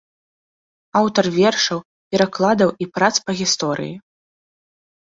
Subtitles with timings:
[1.01, 1.79] Аўтар вершаў,
[2.17, 3.95] перакладаў і прац па гісторыі.